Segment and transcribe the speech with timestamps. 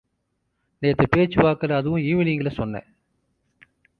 [0.81, 2.87] நேத்து பேச்சுவாக்குல, அதுவும் ஈவினிங்ல சொன்னேன்.